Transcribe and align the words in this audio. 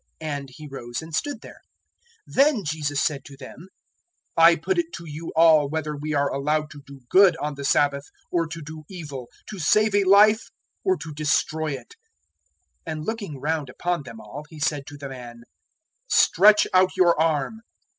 And 0.19 0.49
he 0.49 0.67
rose 0.67 1.03
and 1.03 1.13
stood 1.13 1.41
there. 1.41 1.61
006:009 2.27 2.33
Then 2.35 2.63
Jesus 2.65 3.03
said 3.03 3.23
to 3.23 3.37
them, 3.37 3.67
"I 4.35 4.55
put 4.55 4.79
it 4.79 4.91
to 4.93 5.05
you 5.05 5.31
all 5.35 5.69
whether 5.69 5.95
we 5.95 6.15
are 6.15 6.33
allowed 6.33 6.71
to 6.71 6.81
do 6.87 7.01
good 7.07 7.37
on 7.37 7.53
the 7.53 7.63
Sabbath, 7.63 8.05
or 8.31 8.47
to 8.47 8.63
do 8.63 8.81
evil; 8.89 9.27
to 9.47 9.59
save 9.59 9.93
a 9.93 10.03
life, 10.05 10.49
or 10.83 10.97
to 10.97 11.13
destroy 11.13 11.73
it." 11.73 11.93
006:010 12.87 12.91
And 12.91 13.05
looking 13.05 13.39
round 13.39 13.69
upon 13.69 14.01
them 14.01 14.19
all 14.19 14.43
He 14.49 14.59
said 14.59 14.87
to 14.87 14.97
the 14.97 15.09
man, 15.09 15.43
"Stretch 16.09 16.65
out 16.73 16.97
your 16.97 17.21
arm." 17.21 17.59